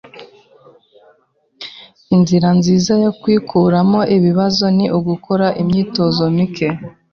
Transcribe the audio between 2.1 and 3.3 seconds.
Inzira nziza yo